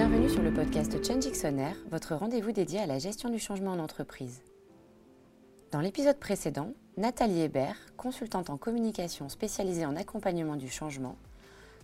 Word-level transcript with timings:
Bienvenue 0.00 0.30
sur 0.30 0.42
le 0.42 0.50
podcast 0.50 0.96
Change 1.06 1.26
votre 1.90 2.14
rendez-vous 2.14 2.52
dédié 2.52 2.80
à 2.80 2.86
la 2.86 2.98
gestion 2.98 3.28
du 3.28 3.38
changement 3.38 3.72
en 3.72 3.78
entreprise. 3.78 4.40
Dans 5.72 5.80
l'épisode 5.80 6.18
précédent, 6.18 6.70
Nathalie 6.96 7.42
Hébert, 7.42 7.76
consultante 7.98 8.48
en 8.48 8.56
communication 8.56 9.28
spécialisée 9.28 9.84
en 9.84 9.96
accompagnement 9.96 10.56
du 10.56 10.70
changement, 10.70 11.16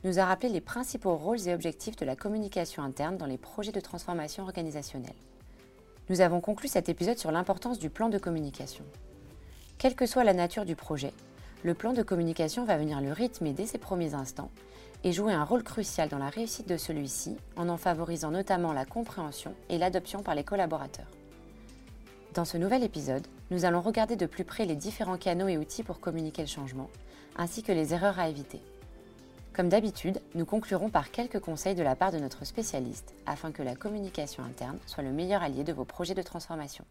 nous 0.02 0.18
a 0.18 0.24
rappelé 0.24 0.48
les 0.48 0.62
principaux 0.62 1.14
rôles 1.14 1.46
et 1.46 1.52
objectifs 1.52 1.96
de 1.96 2.06
la 2.06 2.16
communication 2.16 2.83
interne 2.83 3.19
dans 3.19 3.26
les 3.26 3.37
projets 3.37 3.71
de 3.71 3.81
transformation 3.81 4.44
organisationnelle. 4.44 5.12
Nous 6.08 6.22
avons 6.22 6.40
conclu 6.40 6.69
cet 6.69 6.88
épisode 6.88 7.19
sur 7.19 7.33
l'importance 7.33 7.78
du 7.78 7.90
plan 7.90 8.08
de 8.08 8.17
communication. 8.17 8.87
Quelle 9.76 9.94
que 9.94 10.06
soit 10.06 10.24
la 10.24 10.33
nature 10.33 10.64
du 10.64 10.74
projet, 10.74 11.12
le 11.64 11.74
plan 11.74 11.92
de 11.92 12.03
communication 12.03 12.64
va 12.64 12.78
venir 12.78 13.03
le 13.03 13.12
rythmer 13.12 13.53
dès 13.53 13.67
ses 13.67 13.76
premiers 13.76 14.14
instants 14.14 14.51
et 15.04 15.13
jouer 15.13 15.33
un 15.33 15.44
rôle 15.44 15.63
crucial 15.63 16.09
dans 16.09 16.19
la 16.19 16.28
réussite 16.28 16.69
de 16.69 16.77
celui-ci 16.77 17.37
en 17.56 17.69
en 17.69 17.77
favorisant 17.77 18.30
notamment 18.30 18.73
la 18.73 18.84
compréhension 18.84 19.55
et 19.69 19.78
l'adoption 19.78 20.22
par 20.22 20.34
les 20.34 20.45
collaborateurs. 20.45 21.10
Dans 22.34 22.45
ce 22.45 22.59
nouvel 22.59 22.82
épisode, 22.82 23.27
nous 23.50 23.64
allons 23.64 23.80
regarder 23.80 24.16
de 24.16 24.27
plus 24.27 24.45
près 24.45 24.66
les 24.66 24.77
différents 24.77 25.16
canaux 25.16 25.48
et 25.48 25.56
outils 25.56 25.82
pour 25.82 26.00
communiquer 26.00 26.42
le 26.42 26.48
changement, 26.48 26.91
ainsi 27.36 27.62
que 27.62 27.72
les 27.72 27.95
erreurs 27.95 28.19
à 28.19 28.28
éviter. 28.28 28.60
Comme 29.55 29.70
d'habitude, 29.70 30.20
nous 30.34 30.45
conclurons 30.45 30.91
par 30.91 31.10
quelques 31.10 31.41
conseils 31.41 31.74
de 31.74 31.83
la 31.83 31.97
part 31.97 32.12
de 32.12 32.19
notre 32.19 32.44
spécialiste 32.44 33.14
afin 33.24 33.52
que 33.52 33.62
la 33.62 33.74
communication 33.74 34.44
interne 34.44 34.78
soit 34.84 35.02
le 35.02 35.12
meilleur 35.12 35.42
allié 35.42 35.64
de 35.64 35.72
vos 35.72 35.86
projets 35.86 36.14
de 36.14 36.20
transformation. 36.20 36.84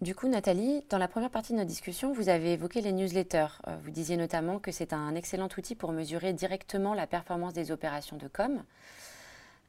Du 0.00 0.14
coup, 0.14 0.28
Nathalie, 0.28 0.82
dans 0.88 0.96
la 0.96 1.08
première 1.08 1.28
partie 1.28 1.52
de 1.52 1.58
notre 1.58 1.68
discussion, 1.68 2.14
vous 2.14 2.30
avez 2.30 2.54
évoqué 2.54 2.80
les 2.80 2.92
newsletters. 2.92 3.60
Euh, 3.66 3.76
vous 3.82 3.90
disiez 3.90 4.16
notamment 4.16 4.58
que 4.58 4.72
c'est 4.72 4.94
un 4.94 5.14
excellent 5.14 5.48
outil 5.58 5.74
pour 5.74 5.92
mesurer 5.92 6.32
directement 6.32 6.94
la 6.94 7.06
performance 7.06 7.52
des 7.52 7.70
opérations 7.70 8.16
de 8.16 8.26
com. 8.26 8.62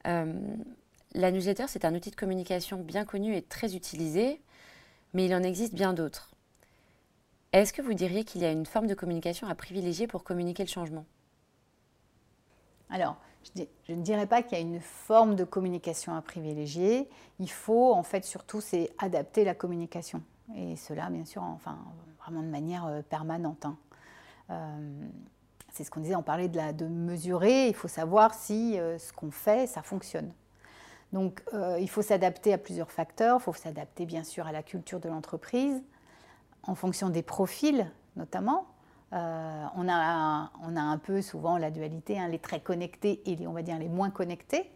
Euh, 0.08 0.34
la 1.16 1.31
newsletter, 1.31 1.66
c'est 1.67 1.84
un 1.84 1.94
outil 1.95 2.11
de 2.11 2.16
communication 2.16 2.78
bien 2.81 3.03
connu 3.03 3.36
et 3.36 3.41
très 3.41 3.75
utilisé, 3.75 4.39
mais 5.14 5.25
il 5.25 5.36
en 5.36 5.44
existe 5.44 5.73
bien 5.73 5.91
d'autres. 5.91 6.31
Est-ce 7.52 7.73
que 7.73 7.81
vous 7.81 7.94
diriez 7.94 8.23
qu'il 8.23 8.39
y 8.39 8.45
a 8.45 8.52
une 8.52 8.66
forme 8.66 8.88
de 8.88 8.94
communication 8.94 9.50
à 9.50 9.56
privilégier 9.56 10.08
pour 10.08 10.23
communiquer 10.23 10.63
le 10.63 10.69
changement? 10.69 11.06
Alors, 12.89 13.17
je, 13.56 13.94
ne 13.94 14.02
dirais 14.02 14.28
pas 14.28 14.42
qu'il 14.42 14.58
y 14.58 14.61
a 14.61 14.64
une 14.64 14.80
forme 14.80 15.36
de 15.36 15.44
communication 15.44 16.16
à 16.16 16.22
privilégier. 16.22 17.09
Il 17.39 17.50
faut, 17.50 17.94
en 17.94 18.03
fait, 18.03 18.23
surtout, 18.23 18.61
c'est 18.61 18.92
adapter 18.97 19.44
la 19.44 19.56
communication. 19.56 20.22
Et 20.56 20.75
cela, 20.75 21.09
bien 21.09 21.25
sûr, 21.25 21.44
enfin, 21.44 21.78
vraiment 22.19 22.44
de 22.44 22.47
manière 22.47 22.86
euh, 22.86 23.02
permanente. 23.02 23.66
Hein. 23.66 23.78
Euh, 24.50 25.08
c'est 25.72 25.84
ce 25.84 25.92
qu'on 25.92 26.02
disait, 26.02 26.16
on 26.16 26.23
parlait 26.23 26.50
de, 26.50 26.58
la, 26.58 26.73
mesurer. 26.73 27.67
Il 27.67 27.73
faut 27.73 27.88
savoir 27.88 28.34
si 28.34 28.78
euh, 28.80 28.97
ce 28.97 29.14
qu'on 29.14 29.31
fait, 29.31 29.67
ça 29.67 29.81
fonctionne. 29.81 30.31
Donc, 31.14 31.44
il 31.78 31.89
faut 31.89 32.02
s'adapter 32.02 32.53
à 32.53 32.58
plusieurs 32.58 32.89
facteurs. 32.89 33.39
Il 33.42 33.44
faut 33.44 33.52
s'adapter, 33.52 34.06
bien 34.06 34.23
sûr, 34.23 34.47
à 34.47 34.53
la 34.53 34.64
culture 34.64 35.02
de 35.02 35.09
l'entreprise, 35.09 35.84
en 36.64 36.73
fonction 36.73 37.09
des 37.09 37.22
profils, 37.22 37.86
notamment. 38.16 38.66
Euh, 39.14 39.66
on, 39.76 39.90
a, 39.90 40.50
un 40.64 40.98
peu 40.98 41.22
souvent 41.22 41.58
la 41.58 41.70
dualité, 41.70 42.17
hein, 42.17 42.30
les 42.30 42.40
très 42.40 42.62
connectés 42.62 43.22
et 43.26 43.36
les, 43.36 43.48
on 43.48 43.52
va 43.52 43.62
dire 43.62 43.78
les 43.78 43.90
moins 43.90 44.09
connectés. 44.09 44.72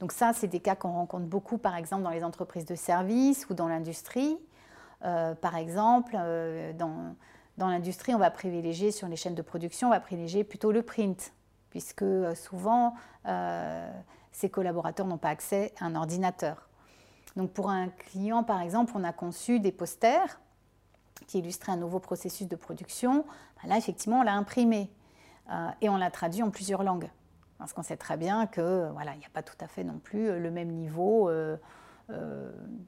Donc 0.00 0.12
ça, 0.12 0.32
c'est 0.34 0.48
des 0.48 0.60
cas 0.60 0.74
qu'on 0.74 0.92
rencontre 0.92 1.26
beaucoup, 1.26 1.58
par 1.58 1.76
exemple, 1.76 2.02
dans 2.02 2.10
les 2.10 2.24
entreprises 2.24 2.66
de 2.66 2.74
services 2.74 3.48
ou 3.48 3.54
dans 3.54 3.68
l'industrie. 3.68 4.38
Euh, 5.04 5.34
par 5.34 5.56
exemple, 5.56 6.14
euh, 6.18 6.72
dans, 6.74 7.14
dans 7.56 7.68
l'industrie, 7.68 8.14
on 8.14 8.18
va 8.18 8.30
privilégier 8.30 8.92
sur 8.92 9.08
les 9.08 9.16
chaînes 9.16 9.34
de 9.34 9.42
production, 9.42 9.88
on 9.88 9.90
va 9.90 10.00
privilégier 10.00 10.44
plutôt 10.44 10.72
le 10.72 10.82
print, 10.82 11.32
puisque 11.70 12.04
souvent, 12.34 12.94
ces 14.32 14.50
collaborateurs 14.50 15.06
n'ont 15.06 15.18
pas 15.18 15.28
accès 15.28 15.72
à 15.80 15.86
un 15.86 15.94
ordinateur. 15.94 16.68
Donc 17.36 17.52
pour 17.52 17.70
un 17.70 17.88
client, 17.88 18.42
par 18.42 18.60
exemple, 18.60 18.92
on 18.96 19.04
a 19.04 19.12
conçu 19.12 19.60
des 19.60 19.72
posters 19.72 20.40
qui 21.26 21.38
illustrait 21.38 21.72
un 21.72 21.76
nouveau 21.76 22.00
processus 22.00 22.48
de 22.48 22.56
production, 22.56 23.24
là, 23.66 23.76
effectivement, 23.76 24.20
on 24.20 24.22
l'a 24.22 24.34
imprimé 24.34 24.90
euh, 25.50 25.68
et 25.80 25.88
on 25.88 25.96
l'a 25.96 26.10
traduit 26.10 26.42
en 26.42 26.50
plusieurs 26.50 26.82
langues. 26.82 27.10
Parce 27.58 27.72
qu'on 27.72 27.82
sait 27.82 27.96
très 27.96 28.16
bien 28.16 28.46
que 28.46 28.88
voilà, 28.92 29.14
il 29.14 29.18
n'y 29.18 29.26
a 29.26 29.30
pas 29.32 29.42
tout 29.42 29.56
à 29.60 29.66
fait 29.66 29.84
non 29.84 29.98
plus 29.98 30.28
euh, 30.28 30.38
le 30.38 30.50
même 30.50 30.70
niveau 30.70 31.28
euh, 31.28 31.56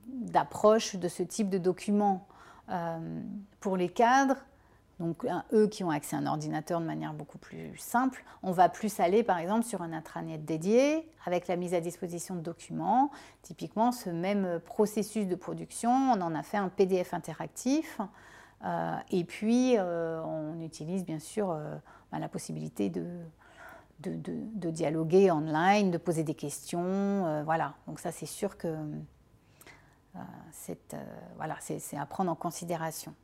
d'approche 0.07 0.97
de 0.97 1.09
ce 1.09 1.23
type 1.23 1.49
de 1.49 1.59
document. 1.59 2.27
pour 3.61 3.77
les 3.77 3.89
cadres, 3.89 4.37
donc 4.99 5.25
eux 5.53 5.69
qui 5.69 5.85
ont 5.85 5.91
accès 5.91 6.17
à 6.17 6.19
un 6.19 6.27
ordinateur 6.27 6.81
de 6.81 6.87
manière 6.87 7.13
beaucoup 7.13 7.39
plus 7.39 7.77
simple, 7.77 8.25
on 8.43 8.51
va 8.51 8.69
plus 8.69 8.99
aller 8.99 9.23
par 9.23 9.39
exemple 9.39 9.65
sur 9.65 9.83
un 9.83 9.93
intranet 9.93 10.39
dédié 10.39 11.09
avec 11.25 11.47
la 11.47 11.55
mise 11.55 11.73
à 11.75 11.81
disposition 11.81 12.35
de 12.35 12.41
documents. 12.41 13.13
Typiquement, 13.43 13.93
ce 13.93 14.11
même 14.11 14.59
processus 14.65 15.29
de 15.29 15.37
production, 15.37 15.91
on 15.91 16.21
en 16.21 16.35
a 16.35 16.43
fait 16.43 16.57
un 16.57 16.69
PDF 16.69 17.15
interactif. 17.15 18.01
Euh, 18.65 18.97
et 19.11 19.25
puis, 19.25 19.77
euh, 19.77 20.23
on 20.23 20.61
utilise 20.61 21.05
bien 21.05 21.19
sûr 21.19 21.51
euh, 21.51 21.77
bah, 22.11 22.19
la 22.19 22.29
possibilité 22.29 22.91
de, 22.91 23.07
de, 24.01 24.17
de, 24.17 24.71
dialoguer 24.71 25.31
online, 25.31 25.91
de 25.91 25.99
poser 25.99 26.23
des 26.23 26.35
questions. 26.35 27.43
voilà, 27.45 27.75
donc 27.87 28.01
ça 28.01 28.13
c'est 28.13 28.27
sûr 28.27 28.57
que 28.57 28.77
c'est 30.51 30.97
voilà, 31.37 31.57
à 31.97 32.07
prendre 32.07 32.31
en 32.31 32.35
considération. 32.35 33.15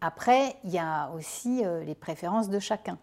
Après, 0.00 0.56
il 0.64 0.70
y 0.70 0.78
a 0.78 1.10
aussi 1.10 1.62
les 1.84 1.94
préférences 1.94 2.50
de 2.50 2.58
chacun. 2.58 2.98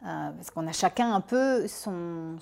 Parce 0.00 0.50
qu'on 0.50 0.66
a 0.66 0.72
chacun 0.72 1.14
un 1.14 1.20
peu 1.20 1.68
son, 1.68 2.38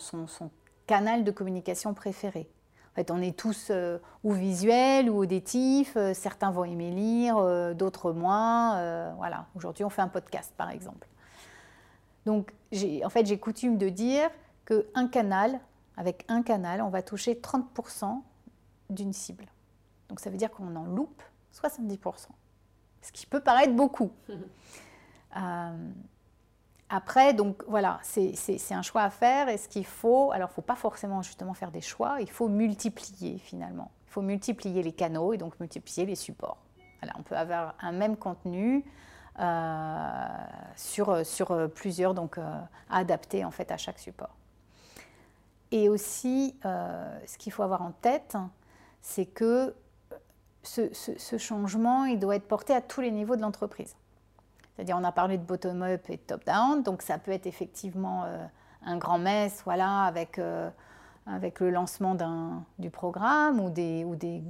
canal 0.86 1.24
de 1.24 1.30
communication 1.30 1.92
préféré. 1.92 2.48
En 2.94 2.96
fait, 2.96 3.10
on 3.10 3.20
est 3.20 3.36
tous 3.36 3.68
euh, 3.70 3.98
ou 4.22 4.32
visuels 4.32 5.10
ou 5.10 5.18
auditifs. 5.18 5.96
certains 6.14 6.50
vont 6.50 6.64
aimer 6.64 6.90
lire, 6.90 7.74
d'autres 7.74 8.12
moins. 8.12 9.14
voilà. 9.16 9.46
Aujourd'hui, 9.54 9.84
on 9.84 9.90
fait 9.90 10.02
un 10.02 10.08
podcast, 10.08 10.52
par 10.56 10.70
exemple. 10.70 11.08
Donc, 12.26 12.52
en 13.04 13.10
fait, 13.10 13.26
j'ai 13.26 13.38
coutume 13.38 13.76
de 13.76 13.88
dire 13.88 14.30
qu'un 14.64 15.08
canal, 15.08 15.60
avec 15.96 16.24
un 16.28 16.42
canal, 16.42 16.80
on 16.80 16.88
va 16.88 17.02
toucher 17.02 17.34
30% 17.34 18.22
d'une 18.90 19.12
cible. 19.12 19.46
Donc, 20.08 20.20
ça 20.20 20.30
veut 20.30 20.36
dire 20.36 20.50
qu'on 20.50 20.74
en 20.76 20.84
loupe 20.84 21.22
70% 21.52 22.28
ce 23.04 23.12
qui 23.12 23.26
peut 23.26 23.40
paraître 23.40 23.74
beaucoup. 23.74 24.10
Euh, 26.92 26.96
après, 26.96 27.34
donc 27.34 27.62
voilà, 27.66 28.00
c'est 28.02 28.72
un 28.72 28.82
choix 28.82 29.02
à 29.02 29.10
faire. 29.10 29.48
Et 29.48 29.56
ce 29.56 29.68
qu'il 29.68 29.86
faut, 29.86 30.32
alors 30.32 30.48
il 30.48 30.52
ne 30.52 30.54
faut 30.54 30.62
pas 30.62 30.76
forcément 30.76 31.22
justement 31.22 31.54
faire 31.54 31.70
des 31.70 31.80
choix, 31.80 32.20
il 32.20 32.30
faut 32.30 32.48
multiplier 32.48 33.38
finalement. 33.38 33.90
Il 34.08 34.10
faut 34.10 34.22
multiplier 34.22 34.82
les 34.82 34.92
canaux 34.92 35.32
et 35.32 35.38
donc 35.38 35.58
multiplier 35.60 36.06
les 36.06 36.14
supports. 36.14 36.58
On 37.18 37.22
peut 37.22 37.36
avoir 37.36 37.74
un 37.80 37.92
même 37.92 38.16
contenu 38.16 38.82
euh, 39.38 40.26
sur, 40.76 41.26
sur 41.26 41.70
plusieurs, 41.74 42.14
donc 42.14 42.38
euh, 42.38 42.60
adapté 42.88 43.44
en 43.44 43.50
fait 43.50 43.70
à 43.70 43.76
chaque 43.76 43.98
support. 43.98 44.34
Et 45.70 45.88
aussi, 45.88 46.56
ce 46.62 47.36
qu'il 47.36 47.50
faut 47.50 47.64
avoir 47.64 47.82
en 47.82 47.90
tête, 47.90 48.36
c'est 49.02 49.26
que 49.26 49.74
ce, 50.64 51.38
changement, 51.38 52.04
il 52.04 52.18
doit 52.18 52.36
être 52.36 52.48
porté 52.48 52.74
à 52.74 52.80
tous 52.80 53.00
les 53.00 53.10
niveaux 53.10 53.36
de 53.36 53.42
l'entreprise. 53.42 53.96
C'est-à-dire, 54.74 54.96
on 54.98 55.04
a 55.04 55.12
parlé 55.12 55.38
de 55.38 55.44
bottom-up 55.44 56.02
et 56.08 56.16
de 56.16 56.22
top-down, 56.22 56.82
donc 56.82 57.02
ça 57.02 57.18
peut 57.18 57.30
être 57.30 57.46
effectivement 57.46 58.24
euh, 58.24 58.44
un 58.84 58.96
grand 58.96 59.18
mess, 59.18 59.62
voilà, 59.64 60.02
avec, 60.02 60.38
euh, 60.38 60.68
avec 61.26 61.60
le 61.60 61.70
lancement 61.70 62.16
du 62.78 62.90
programme 62.90 63.60
ou 63.60 63.70
des, 63.70 64.04
ou 64.04 64.16
des, 64.16 64.42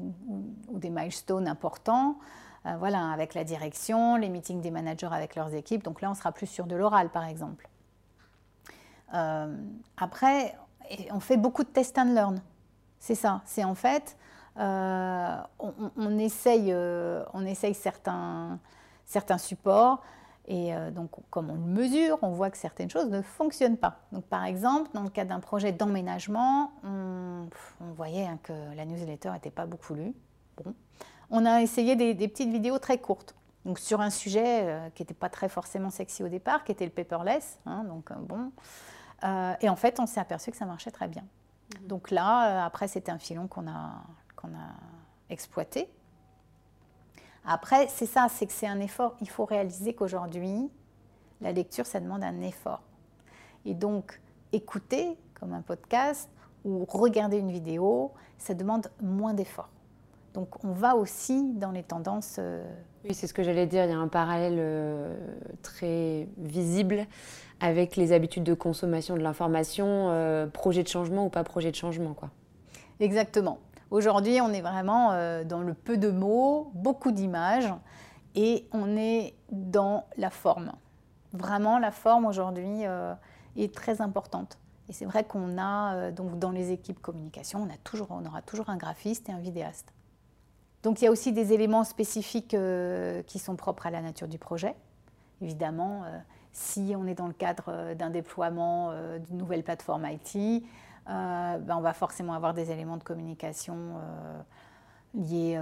ou, 0.69 0.79
des 0.79 0.89
milestones 0.89 1.47
importants, 1.47 2.19
euh, 2.65 2.75
voilà, 2.79 3.11
avec 3.11 3.35
la 3.35 3.45
direction, 3.45 4.17
les 4.17 4.31
meetings 4.31 4.63
des 4.63 4.71
managers 4.71 5.11
avec 5.13 5.37
leurs 5.37 5.53
équipes. 5.55 5.85
Donc 5.85 6.01
là, 6.01 6.11
on 6.11 6.15
sera 6.15 6.33
plus 6.33 6.47
sur 6.47 6.67
de 6.67 6.75
l'oral, 6.75 7.11
par 7.11 7.25
exemple. 7.27 7.69
après, 9.97 10.57
on 11.13 11.21
fait 11.21 11.37
beaucoup 11.37 11.63
de 11.63 11.69
test 11.69 11.99
and 11.99 12.15
learn. 12.15 12.41
C'est 12.99 13.15
ça. 13.15 13.43
C'est 13.45 13.63
en 13.63 13.75
fait, 13.75 14.17
euh, 14.59 15.37
on, 15.61 16.19
essaye, 16.19 16.75
on 16.75 17.45
essaye 17.45 17.75
certains, 17.75 18.59
certains 19.05 19.39
supports. 19.39 20.03
Et 20.47 20.75
euh, 20.75 20.91
donc, 20.91 21.11
comme 21.31 21.51
on 21.51 21.55
le 21.55 21.61
mesure, 21.61 22.19
on 22.23 22.31
voit 22.31 22.51
que 22.51 22.59
certaines 22.59 22.91
choses 22.91 23.09
ne 23.09 23.23
fonctionnent 23.23 23.79
pas. 23.79 24.01
Donc, 24.13 24.25
par 24.25 24.45
exemple, 24.45 24.91
dans 24.93 25.03
le 25.03 25.09
cas 25.09 25.25
d'un 25.25 25.41
projet 25.41 25.73
d'emménagement, 25.73 26.73
on, 26.85 27.49
voyait 27.97 28.27
hein, 28.27 28.39
que 28.43 28.53
la 28.77 28.85
newsletter 28.85 29.31
n'était 29.31 29.51
pas 29.51 29.67
beaucoup 29.67 29.95
lue. 29.95 30.13
Bon. 30.57 30.75
On 31.31 31.47
a 31.47 31.63
essayé 31.63 31.97
des, 31.97 32.29
petites 32.29 32.51
vidéos 32.51 32.79
très 32.79 32.99
courtes. 32.99 33.35
Donc, 33.65 33.79
sur 33.79 34.03
un 34.03 34.11
sujet 34.11 34.91
qui 34.95 35.03
n'était 35.03 35.15
pas 35.15 35.31
très 35.31 35.49
forcément 35.49 35.89
sexy 35.89 36.23
au 36.23 36.29
départ, 36.29 36.65
qui 36.65 36.73
était 36.73 36.85
le 36.85 36.91
paperless. 36.91 37.59
Hein, 37.65 37.85
donc, 37.85 38.13
bon. 38.13 38.53
et 39.61 39.69
en 39.71 39.77
fait, 39.77 39.99
on 40.01 40.07
s'est 40.07 40.21
aperçu 40.21 40.51
que 40.51 40.57
ça 40.59 40.67
marchait 40.67 40.91
très 40.91 41.09
bien. 41.09 41.23
Mmh. 41.23 41.87
Donc 41.87 42.11
là, 42.11 42.67
après, 42.67 42.89
c'était 42.89 43.11
un 43.11 43.19
filon 43.19 43.49
qu'on 43.49 43.67
a, 43.67 44.05
a 44.43 44.75
exploité. 45.31 45.89
Après, 47.45 47.89
c'est 47.89 48.07
ça, 48.07 48.29
c'est 48.31 48.47
que 48.47 48.53
c'est 48.53 48.67
un 48.67 48.81
effort. 48.81 49.17
Il 49.21 49.29
faut 49.29 49.45
réaliser 49.45 49.95
qu'aujourd'hui, 49.95 50.71
la 51.41 51.53
lecture, 51.53 51.87
ça 51.87 52.01
demande 52.01 52.25
un 52.25 52.41
effort. 52.41 52.83
Et 53.65 53.75
donc, 53.75 54.21
écouter, 54.53 55.17
comme 55.39 55.53
un 55.53 55.63
podcast, 55.63 56.31
ou 56.65 56.85
regarder 56.89 57.39
une 57.39 57.51
vidéo, 57.51 58.13
ça 58.39 58.55
demande 58.55 58.89
moins 59.03 59.35
d'efforts. 59.35 59.69
Donc 60.33 60.65
on 60.65 60.73
va 60.73 60.97
aussi 60.97 61.53
dans 61.55 61.71
les 61.71 61.83
tendances. 61.83 62.37
Euh, 62.39 62.65
oui, 63.05 63.15
c'est 63.15 63.27
ce 63.27 63.35
que 63.35 63.43
j'allais 63.43 63.67
dire. 63.67 63.85
Il 63.85 63.91
y 63.91 63.95
a 63.95 63.99
un 63.99 64.09
parallèle 64.09 64.57
euh, 64.59 65.15
très 65.63 66.29
visible 66.39 67.07
avec 67.61 67.97
les 67.97 68.13
habitudes 68.13 68.43
de 68.43 68.55
consommation 68.55 69.17
de 69.17 69.21
l'information, 69.21 69.87
euh, 70.11 70.47
projet 70.47 70.83
de 70.83 70.89
changement 70.89 71.27
ou 71.27 71.29
pas 71.29 71.45
projet 71.45 71.71
de 71.71 71.77
changement, 71.77 72.15
quoi. 72.15 72.31
Exactement. 72.99 73.59
Aujourd'hui, 73.95 74.41
on 74.41 74.53
est 74.53 74.61
vraiment 74.61 75.11
dans 75.45 75.63
le 75.63 75.73
peu 75.73 75.97
de 75.97 76.11
mots, 76.11 76.73
beaucoup 76.75 77.13
d'images, 77.13 77.73
et 78.35 78.67
on 78.73 78.97
est 78.97 79.35
dans 79.53 80.05
la 80.17 80.31
forme. 80.31 80.73
Vraiment, 81.33 81.79
la 81.79 81.93
forme 81.93 82.27
aujourd'hui 82.27 82.83
est 83.57 83.73
très 83.73 84.01
importante. 84.01 84.59
Et 84.89 84.93
c'est 84.93 85.05
vrai 85.05 85.23
qu'on 85.23 85.59
a, 85.59 86.11
donc 86.11 86.41
dans 86.41 86.51
les 86.51 86.73
équipes 86.73 87.01
communication, 87.01 87.63
on, 87.63 87.73
a 87.73 87.77
toujours, 87.85 88.09
on 88.11 88.27
aura 88.27 88.43
toujours 88.43 88.69
un 88.69 88.77
graphiste 88.77 89.29
et 89.29 89.33
un 89.33 89.39
vidéaste. 89.39 89.95
Donc 90.85 91.01
il 91.01 91.07
y 91.07 91.09
a 91.09 91.11
aussi 91.11 91.33
des 91.33 91.55
éléments 91.55 91.83
spécifiques 91.83 92.53
euh, 92.53 93.23
qui 93.23 93.39
sont 93.39 93.57
propres 93.57 93.87
à 93.87 93.91
la 93.91 94.03
nature 94.03 94.29
du 94.29 94.39
projet. 94.39 94.75
Évidemment, 95.41 96.03
euh, 96.05 96.19
si 96.53 96.95
on 96.97 97.07
est 97.07 97.15
dans 97.15 97.27
le 97.27 97.33
cadre 97.33 97.65
euh, 97.69 97.95
d'un 97.95 98.11
déploiement 98.11 98.93
d'une 99.27 99.39
nouvelle 99.39 99.65
plateforme 99.65 100.07
IT, 100.07 100.63
ben, 101.07 101.77
on 101.77 101.81
va 101.81 101.93
forcément 101.93 102.35
avoir 102.35 102.55
des 102.55 102.71
éléments 102.71 102.97
de 102.97 103.03
communication 103.03 104.01
liés, 105.15 105.59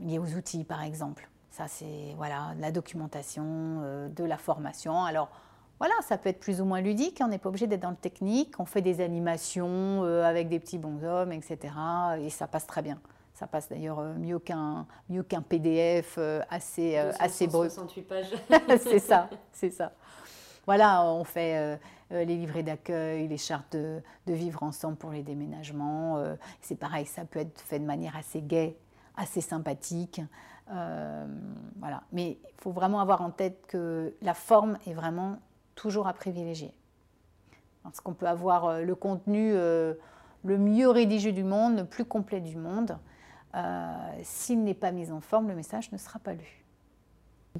liés, 0.00 0.18
aux 0.18 0.36
outils, 0.36 0.64
par 0.64 0.82
exemple. 0.82 1.28
Ça, 1.50 1.68
c'est 1.68 2.14
voilà, 2.16 2.54
de 2.56 2.60
la 2.60 2.72
documentation, 2.72 4.08
de 4.14 4.24
la 4.24 4.36
formation. 4.36 5.04
Alors, 5.04 5.30
voilà, 5.78 5.94
ça 6.02 6.18
peut 6.18 6.28
être 6.28 6.40
plus 6.40 6.60
ou 6.60 6.64
moins 6.64 6.80
ludique, 6.80 7.20
on 7.22 7.28
n'est 7.28 7.38
pas 7.38 7.48
obligé 7.48 7.66
d'être 7.66 7.82
dans 7.82 7.90
le 7.90 7.96
technique, 7.96 8.54
on 8.58 8.64
fait 8.64 8.82
des 8.82 9.00
animations 9.00 10.02
avec 10.02 10.48
des 10.48 10.58
petits 10.58 10.78
bonshommes, 10.78 11.32
etc. 11.32 11.74
Et 12.20 12.30
ça 12.30 12.46
passe 12.46 12.66
très 12.66 12.82
bien. 12.82 12.98
Ça 13.34 13.48
passe 13.48 13.68
d'ailleurs 13.68 13.98
euh, 13.98 14.14
mieux 14.14 14.38
qu'un 14.38 14.86
mieux 15.08 15.24
qu'un 15.24 15.42
PDF 15.42 16.14
euh, 16.18 16.40
assez 16.50 16.96
euh, 16.96 17.10
assez 17.18 17.48
brut. 17.48 17.70
68 17.70 18.02
pages. 18.02 18.26
c'est 18.78 19.00
ça, 19.00 19.28
c'est 19.52 19.70
ça. 19.70 19.92
Voilà, 20.66 21.04
on 21.04 21.24
fait 21.24 21.78
les 22.10 22.24
livrets 22.24 22.62
d'accueil, 22.62 23.28
les 23.28 23.36
chartes 23.36 23.76
de, 23.76 24.02
vivre 24.26 24.62
ensemble 24.62 24.96
pour 24.96 25.10
les 25.10 25.22
déménagements. 25.22 26.22
c'est 26.60 26.76
pareil, 26.76 27.06
ça 27.06 27.24
peut 27.24 27.40
être 27.40 27.60
fait 27.60 27.78
de 27.78 27.84
manière 27.84 28.16
assez 28.16 28.40
gaie, 28.40 28.76
assez 29.16 29.40
sympathique. 29.40 30.22
Mais 30.70 32.30
il 32.30 32.60
faut 32.62 32.70
vraiment 32.70 33.00
avoir 33.00 33.20
en 33.20 33.30
tête 33.30 33.66
que 33.66 34.14
la 34.22 34.34
forme 34.34 34.78
est 34.86 34.94
vraiment 34.94 35.36
toujours 35.74 36.08
à 36.08 36.14
privilégier. 36.14 36.72
Parce 37.82 38.00
qu'on 38.00 38.14
peut 38.14 38.28
avoir 38.28 38.80
le 38.80 38.94
contenu 38.94 39.54
le 40.44 40.58
mieux 40.58 40.88
rédigé 40.88 41.32
du 41.32 41.42
monde, 41.42 41.78
le 41.78 41.84
plus 41.84 42.04
complet 42.04 42.40
du 42.40 42.56
monde. 42.56 42.98
Euh, 43.54 43.94
s'il 44.22 44.62
n'est 44.62 44.74
pas 44.74 44.92
mis 44.92 45.10
en 45.10 45.20
forme, 45.20 45.48
le 45.48 45.54
message 45.54 45.90
ne 45.90 45.98
sera 45.98 46.18
pas 46.18 46.34
lu. 46.34 46.63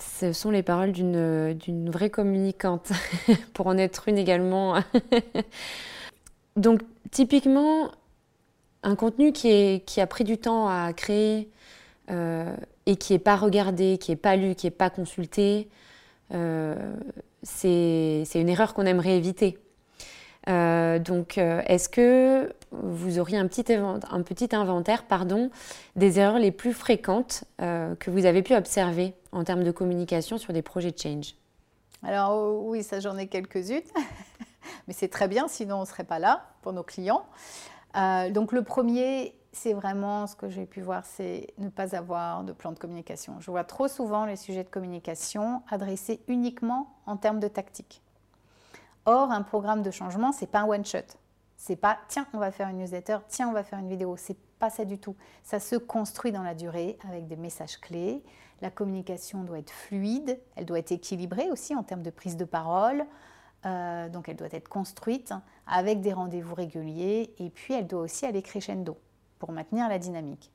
Ce 0.00 0.32
sont 0.32 0.50
les 0.50 0.64
paroles 0.64 0.90
d'une 0.90 1.90
vraie 1.90 2.10
communicante, 2.10 2.90
pour 3.54 3.68
en 3.68 3.78
être 3.78 4.08
une 4.08 4.18
également. 4.18 4.74
Donc, 6.56 6.80
typiquement, 7.12 7.92
un 8.82 8.96
contenu 8.96 9.32
qui, 9.32 9.82
a 10.00 10.06
pris 10.06 10.24
du 10.24 10.36
temps 10.36 10.68
à 10.68 10.92
créer 10.92 11.48
euh, 12.10 12.54
et 12.86 12.96
qui 12.96 13.12
n'est 13.12 13.20
pas 13.20 13.36
regardé, 13.36 13.98
qui 13.98 14.10
n'est 14.10 14.16
pas 14.16 14.34
lu, 14.34 14.56
qui 14.56 14.66
n'est 14.66 14.72
pas 14.72 14.90
consulté, 14.90 15.68
euh, 16.32 16.74
c'est 17.44 18.26
une 18.34 18.48
erreur 18.48 18.74
qu'on 18.74 18.86
aimerait 18.86 19.16
éviter. 19.16 19.58
Euh, 20.48 20.98
donc, 20.98 21.38
est-ce 21.38 21.88
que 21.88 22.52
vous 22.72 23.20
auriez 23.20 23.38
un 23.38 23.46
petit, 23.46 23.72
un 23.72 24.22
petit 24.22 24.54
inventaire 24.56 25.04
pardon, 25.04 25.50
des 25.94 26.18
erreurs 26.18 26.38
les 26.38 26.50
plus 26.50 26.72
fréquentes 26.72 27.44
que 27.58 28.10
vous 28.10 28.26
avez 28.26 28.42
pu 28.42 28.54
observer? 28.54 29.14
En 29.34 29.44
termes 29.44 29.64
de 29.64 29.70
communication 29.70 30.38
sur 30.38 30.52
des 30.52 30.62
projets 30.62 30.92
de 30.92 30.98
change 30.98 31.34
Alors 32.02 32.62
oui, 32.64 32.82
ça 32.82 33.00
j'en 33.00 33.18
ai 33.18 33.26
quelques-unes, 33.26 33.82
mais 34.88 34.94
c'est 34.94 35.08
très 35.08 35.28
bien, 35.28 35.48
sinon 35.48 35.76
on 35.76 35.80
ne 35.80 35.86
serait 35.86 36.04
pas 36.04 36.18
là 36.18 36.46
pour 36.62 36.72
nos 36.72 36.84
clients. 36.84 37.26
donc 38.30 38.52
le 38.52 38.62
premier, 38.62 39.34
c'est 39.52 39.72
vraiment 39.72 40.26
ce 40.26 40.36
que 40.36 40.48
j'ai 40.48 40.66
pu 40.66 40.80
voir, 40.80 41.04
c'est 41.04 41.48
ne 41.58 41.68
pas 41.68 41.94
avoir 41.96 42.44
de 42.44 42.52
plan 42.52 42.72
de 42.72 42.78
communication. 42.78 43.36
Je 43.40 43.50
vois 43.50 43.64
trop 43.64 43.88
souvent 43.88 44.24
les 44.24 44.36
sujets 44.36 44.64
de 44.64 44.68
communication 44.68 45.62
adressés 45.70 46.20
uniquement 46.28 46.94
en 47.06 47.16
termes 47.16 47.40
de 47.40 47.48
tactique. 47.48 48.02
Or, 49.06 49.30
un 49.30 49.42
programme 49.42 49.82
de 49.82 49.90
changement, 49.90 50.32
c'est 50.32 50.46
pas 50.46 50.60
un 50.60 50.66
one 50.66 50.84
shot. 50.84 50.98
C'est 51.56 51.76
pas 51.76 51.98
tiens, 52.08 52.26
on 52.32 52.38
va 52.38 52.50
faire 52.50 52.68
une 52.68 52.78
newsletter, 52.78 53.18
tiens, 53.28 53.48
on 53.48 53.52
va 53.52 53.62
faire 53.62 53.78
une 53.78 53.88
vidéo. 53.88 54.16
C'est 54.16 54.36
pas 54.58 54.70
ça 54.70 54.84
du 54.84 54.98
tout. 54.98 55.14
Ça 55.42 55.60
se 55.60 55.76
construit 55.76 56.32
dans 56.32 56.42
la 56.42 56.54
durée 56.54 56.98
avec 57.08 57.26
des 57.26 57.36
messages 57.36 57.78
clés. 57.78 58.22
La 58.62 58.70
communication 58.70 59.44
doit 59.44 59.58
être 59.58 59.70
fluide, 59.70 60.40
elle 60.56 60.64
doit 60.64 60.78
être 60.78 60.92
équilibrée 60.92 61.50
aussi 61.50 61.74
en 61.74 61.82
termes 61.82 62.02
de 62.02 62.10
prise 62.10 62.36
de 62.36 62.44
parole. 62.44 63.04
Euh, 63.66 64.08
donc 64.08 64.28
elle 64.28 64.36
doit 64.36 64.52
être 64.52 64.68
construite 64.68 65.32
avec 65.66 66.00
des 66.00 66.12
rendez-vous 66.12 66.54
réguliers 66.54 67.34
et 67.38 67.48
puis 67.50 67.72
elle 67.74 67.86
doit 67.86 68.02
aussi 68.02 68.26
aller 68.26 68.42
crescendo 68.42 68.98
pour 69.38 69.52
maintenir 69.52 69.88
la 69.88 69.98
dynamique. 69.98 70.52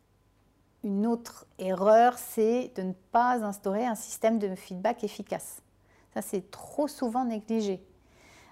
Une 0.84 1.06
autre 1.06 1.46
erreur, 1.58 2.18
c'est 2.18 2.72
de 2.76 2.84
ne 2.84 2.94
pas 3.12 3.44
instaurer 3.44 3.86
un 3.86 3.96
système 3.96 4.40
de 4.40 4.56
feedback 4.56 5.04
efficace. 5.04 5.62
Ça, 6.14 6.22
c'est 6.22 6.52
trop 6.52 6.88
souvent 6.88 7.26
négligé. 7.26 7.86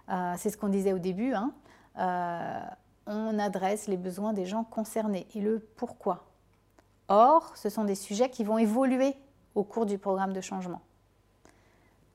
Euh, 0.10 0.34
c'est 0.38 0.50
ce 0.50 0.58
qu'on 0.58 0.68
disait 0.70 0.94
au 0.94 1.00
début. 1.00 1.34
Hein. 1.34 1.54
Euh, 1.98 2.62
on 3.08 3.40
adresse 3.40 3.88
les 3.88 3.98
besoins 3.98 4.34
des 4.34 4.46
gens 4.46 4.64
concernés 4.64 5.28
et 5.36 5.42
le 5.42 5.60
pourquoi? 5.60 6.26
Or, 7.08 7.56
ce 7.56 7.70
sont 7.70 7.86
des 7.86 7.96
sujets 7.96 8.30
qui 8.30 8.44
vont 8.44 8.58
évoluer 8.58 9.16
au 9.58 9.64
cours 9.64 9.86
du 9.86 9.98
programme 9.98 10.34
de 10.34 10.42
changement. 10.42 10.82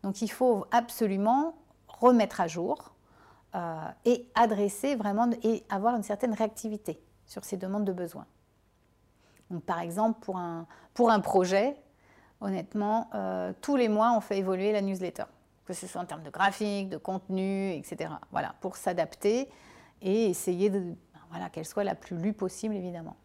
Donc 0.02 0.22
il 0.22 0.28
faut 0.30 0.66
absolument 0.70 1.54
remettre 1.88 2.40
à 2.40 2.48
jour 2.48 2.94
euh, 3.54 3.88
et 4.04 4.28
adresser 4.34 4.96
vraiment 4.96 5.30
et 5.42 5.64
avoir 5.68 5.94
une 5.96 6.02
certaine 6.02 6.34
réactivité 6.34 7.00
sur 7.26 7.44
ces 7.44 7.56
demandes 7.56 7.84
de 7.84 7.92
besoins. 7.92 8.26
Donc, 9.50 9.64
par 9.64 9.80
exemple, 9.80 10.18
pour 10.20 10.38
un, 10.38 10.66
pour 10.94 11.10
un 11.10 11.20
projet, 11.20 11.76
honnêtement, 12.40 13.10
tous 13.60 13.76
les 13.76 13.88
mois, 13.88 14.14
on 14.16 14.20
fait 14.20 14.38
évoluer 14.38 14.72
la 14.72 14.80
newsletter 14.80 15.24
que 15.64 15.72
ce 15.72 15.86
soit 15.86 16.00
en 16.00 16.06
termes 16.06 16.22
de 16.22 16.30
graphique, 16.30 16.88
de 16.88 16.96
contenu, 16.96 17.72
etc. 17.72 18.10
Voilà, 18.30 18.54
pour 18.60 18.76
s'adapter 18.76 19.48
et 20.00 20.26
essayer 20.26 20.70
de, 20.70 20.80
ben 20.80 21.20
voilà, 21.30 21.48
qu'elle 21.50 21.64
soit 21.64 21.84
la 21.84 21.94
plus 21.94 22.16
lue 22.16 22.32
possible, 22.32 22.74
évidemment. 22.74 23.16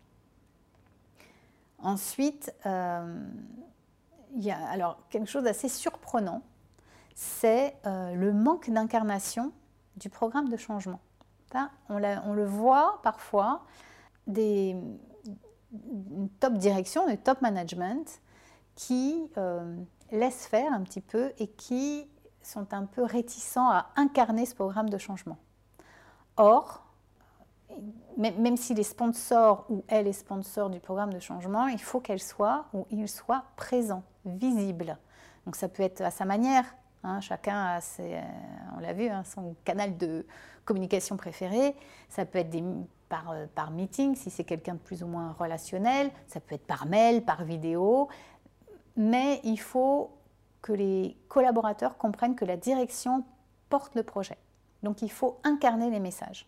Ensuite, 1.79 2.53
euh, 2.65 3.27
il 4.35 4.43
y 4.43 4.51
a 4.51 4.67
alors 4.69 4.97
quelque 5.09 5.29
chose 5.29 5.43
d'assez 5.43 5.69
surprenant, 5.69 6.41
c'est 7.15 7.75
euh, 7.85 8.13
le 8.13 8.33
manque 8.33 8.69
d'incarnation 8.69 9.51
du 9.95 10.09
programme 10.09 10.49
de 10.49 10.57
changement. 10.57 10.99
on, 11.89 11.97
le 11.99 12.45
voit 12.45 12.99
parfois, 13.03 13.65
des 14.27 14.75
top 16.39 16.53
direction, 16.53 17.07
des 17.07 17.17
top 17.17 17.41
management 17.41 18.21
qui 18.75 19.29
euh, 19.37 19.75
laissent 20.11 20.45
faire 20.45 20.71
un 20.71 20.81
petit 20.81 21.01
peu 21.01 21.33
et 21.39 21.47
qui 21.47 22.07
sont 22.43 22.73
un 22.73 22.85
peu 22.85 23.03
réticents 23.03 23.69
à 23.69 23.87
incarner 23.95 24.45
ce 24.45 24.55
programme 24.55 24.89
de 24.89 24.97
changement. 24.97 25.37
Or, 26.37 26.85
même 28.17 28.57
si 28.57 28.73
les 28.73 28.83
sponsors 28.83 29.65
ou 29.69 29.83
elle 29.87 30.07
est 30.07 30.13
sponsor 30.13 30.69
du 30.69 30.79
programme 30.79 31.13
de 31.13 31.19
changement, 31.19 31.67
il 31.67 31.81
faut 31.81 31.99
qu'elle 31.99 32.21
soit 32.21 32.65
ou 32.73 32.85
il 32.89 33.07
soit 33.07 33.43
présent, 33.55 34.03
visible. 34.27 34.97
Donc 35.45 35.55
ça 35.55 35.69
peut 35.69 35.83
être 35.83 36.01
à 36.01 36.11
sa 36.11 36.25
manière. 36.25 36.65
Hein, 37.03 37.21
chacun 37.21 37.75
a, 37.75 37.81
ses, 37.81 38.19
on 38.75 38.79
l'a 38.79 38.93
vu, 38.93 39.07
hein, 39.07 39.23
son 39.23 39.55
canal 39.63 39.97
de 39.97 40.25
communication 40.65 41.15
préféré. 41.15 41.75
Ça 42.09 42.25
peut 42.25 42.39
être 42.39 42.55
par, 43.07 43.31
euh, 43.31 43.45
par 43.55 43.71
meeting, 43.71 44.15
si 44.15 44.29
c'est 44.29 44.43
quelqu'un 44.43 44.73
de 44.73 44.79
plus 44.79 45.03
ou 45.03 45.07
moins 45.07 45.33
relationnel. 45.39 46.11
Ça 46.27 46.39
peut 46.39 46.55
être 46.55 46.65
par 46.65 46.85
mail, 46.85 47.23
par 47.23 47.43
vidéo. 47.43 48.09
Mais 48.95 49.39
il 49.43 49.59
faut 49.59 50.11
que 50.61 50.73
les 50.73 51.15
collaborateurs 51.29 51.97
comprennent 51.97 52.35
que 52.35 52.45
la 52.45 52.57
direction 52.57 53.23
porte 53.69 53.95
le 53.95 54.03
projet. 54.03 54.37
Donc 54.83 55.01
il 55.01 55.11
faut 55.11 55.39
incarner 55.43 55.89
les 55.89 55.99
messages. 55.99 56.47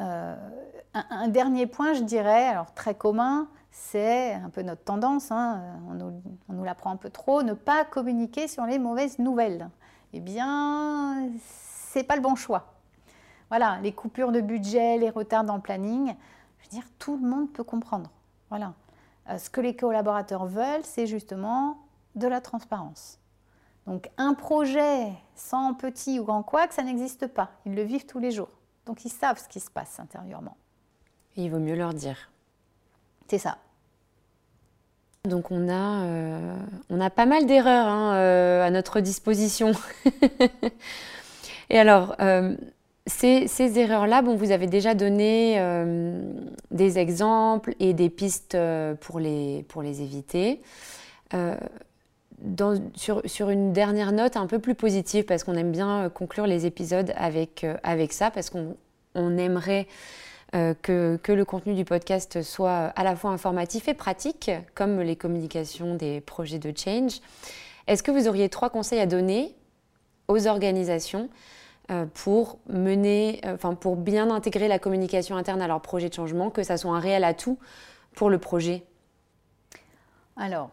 Euh, 0.00 0.36
un, 0.94 1.28
dernier 1.28 1.66
point, 1.66 1.94
je 1.94 2.02
dirais, 2.02 2.46
alors 2.46 2.72
très 2.74 2.94
commun, 2.94 3.48
c'est 3.70 4.34
un 4.34 4.48
peu 4.50 4.62
notre 4.62 4.82
tendance, 4.82 5.30
hein, 5.30 5.60
on 5.90 6.54
nous, 6.54 6.64
l'apprend 6.64 6.90
un 6.90 6.96
peu 6.96 7.10
trop, 7.10 7.42
ne 7.42 7.52
pas 7.52 7.84
communiquer 7.84 8.48
sur 8.48 8.64
les 8.64 8.78
mauvaises 8.78 9.18
nouvelles. 9.18 9.68
Eh 10.12 10.20
bien, 10.20 11.28
c'est 11.40 12.04
pas 12.04 12.16
le 12.16 12.22
bon 12.22 12.34
choix. 12.34 12.74
Voilà, 13.48 13.78
les 13.82 13.92
coupures 13.92 14.32
de 14.32 14.40
budget, 14.40 14.98
les 14.98 15.10
retards 15.10 15.44
dans 15.44 15.56
le 15.56 15.62
planning, 15.62 16.14
je 16.58 16.64
veux 16.64 16.70
dire, 16.70 16.88
tout 16.98 17.16
le 17.16 17.28
monde 17.28 17.52
peut 17.52 17.64
comprendre. 17.64 18.10
Voilà. 18.48 18.74
Euh, 19.28 19.38
ce 19.38 19.50
que 19.50 19.60
les 19.60 19.76
collaborateurs 19.76 20.46
veulent, 20.46 20.84
c'est 20.84 21.06
justement 21.06 21.78
de 22.14 22.26
la 22.26 22.40
transparence. 22.40 23.18
Donc 23.86 24.10
un 24.16 24.34
projet 24.34 25.12
sans 25.34 25.74
petit 25.74 26.18
ou 26.18 26.24
grand 26.24 26.42
quoi, 26.42 26.66
ça 26.70 26.82
n'existe 26.82 27.26
pas. 27.28 27.50
Ils 27.66 27.74
le 27.74 27.82
vivent 27.82 28.06
tous 28.06 28.18
les 28.18 28.32
jours. 28.32 28.48
Donc 28.86 29.04
ils 29.04 29.10
savent 29.10 29.40
ce 29.42 29.48
qui 29.48 29.60
se 29.60 29.70
passe 29.70 29.98
intérieurement. 30.00 30.56
Et 31.36 31.44
il 31.44 31.50
vaut 31.50 31.58
mieux 31.58 31.74
leur 31.74 31.92
dire. 31.92 32.30
C'est 33.28 33.38
ça. 33.38 33.58
Donc 35.24 35.50
on 35.50 35.68
a, 35.68 36.04
euh, 36.04 36.56
on 36.88 37.00
a 37.00 37.10
pas 37.10 37.26
mal 37.26 37.46
d'erreurs 37.46 37.86
hein, 37.86 38.14
euh, 38.14 38.64
à 38.64 38.70
notre 38.70 39.00
disposition. 39.00 39.72
Et 41.70 41.78
alors, 41.78 42.14
euh, 42.20 42.56
ces, 43.06 43.48
ces 43.48 43.78
erreurs-là, 43.80 44.22
bon, 44.22 44.36
vous 44.36 44.52
avez 44.52 44.68
déjà 44.68 44.94
donné 44.94 45.60
des 46.70 46.98
exemples 46.98 47.74
et 47.80 47.92
des 47.92 48.08
pistes 48.08 48.56
pour 49.00 49.18
les, 49.18 49.64
pour 49.68 49.82
les 49.82 50.00
éviter. 50.00 50.60
Sur, 52.94 53.50
une 53.50 53.72
dernière 53.72 54.12
note 54.12 54.36
un 54.36 54.46
peu 54.46 54.58
plus 54.58 54.74
positive, 54.74 55.24
parce 55.24 55.42
qu'on 55.44 55.54
aime 55.54 55.72
bien 55.72 56.10
conclure 56.10 56.46
les 56.46 56.66
épisodes 56.66 57.12
avec, 57.16 57.64
avec 57.82 58.12
ça, 58.12 58.30
parce 58.30 58.50
qu'on 58.50 58.76
on 59.14 59.38
aimerait 59.38 59.86
euh, 60.54 60.74
que, 60.80 61.32
le 61.32 61.44
contenu 61.44 61.74
du 61.74 61.84
podcast 61.84 62.42
soit 62.42 62.92
à 62.94 63.02
la 63.02 63.16
fois 63.16 63.30
informatif 63.30 63.88
et 63.88 63.94
pratique, 63.94 64.50
comme 64.74 65.00
les 65.00 65.16
communications 65.16 65.96
des 65.96 66.20
projets 66.20 66.60
de 66.60 66.72
change. 66.76 67.20
Est-ce 67.88 68.02
que 68.02 68.12
vous 68.12 68.28
auriez 68.28 68.48
trois 68.48 68.70
conseils 68.70 69.00
à 69.00 69.06
donner 69.06 69.56
aux 70.28 70.46
organisations 70.46 71.28
euh, 71.90 72.06
pour 72.14 72.58
euh, 72.70 73.56
pour 73.80 73.96
bien 73.96 74.30
intégrer 74.30 74.68
la 74.68 74.78
communication 74.78 75.36
interne 75.36 75.60
à 75.60 75.66
leur 75.66 75.80
projet 75.80 76.08
de 76.08 76.14
changement, 76.14 76.50
que 76.50 76.62
ça 76.62 76.76
soit 76.76 76.92
un 76.92 77.00
réel 77.00 77.24
atout 77.24 77.58
pour 78.14 78.30
le 78.30 78.38
projet 78.38 78.84
Alors, 80.36 80.70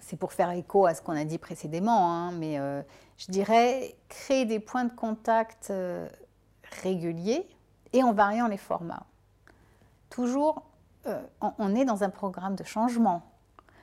c'est 0.00 0.16
pour 0.16 0.32
faire 0.32 0.50
écho 0.50 0.86
à 0.86 0.94
ce 0.94 1.02
qu'on 1.02 1.16
a 1.16 1.24
dit 1.24 1.38
précédemment, 1.38 2.12
hein, 2.12 2.32
mais 2.32 2.56
je 3.16 3.30
dirais 3.30 3.96
créer 4.08 4.44
des 4.44 4.60
points 4.60 4.84
de 4.84 4.92
contact 4.92 5.72
réguliers 6.82 7.48
et 7.92 8.02
en 8.02 8.12
variant 8.12 8.48
les 8.48 8.56
formats. 8.56 9.06
Toujours, 10.10 10.62
euh, 11.06 11.20
on 11.58 11.74
est 11.74 11.84
dans 11.84 12.02
un 12.02 12.10
programme 12.10 12.56
de 12.56 12.64
changement. 12.64 13.22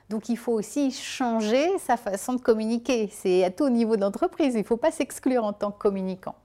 Donc 0.08 0.28
il 0.28 0.36
faut 0.36 0.52
aussi 0.52 0.92
changer 0.92 1.78
sa 1.78 1.96
façon 1.96 2.34
de 2.34 2.40
communiquer. 2.40 3.08
C'est 3.12 3.44
à 3.44 3.50
tout 3.50 3.68
niveau 3.68 3.96
d'entreprise. 3.96 4.54
Il 4.54 4.58
ne 4.60 4.64
faut 4.64 4.76
pas 4.76 4.92
s'exclure 4.92 5.44
en 5.44 5.52
tant 5.52 5.72
que 5.72 5.78
communicant. 5.78 6.36